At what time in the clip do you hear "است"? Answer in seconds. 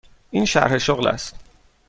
1.07-1.35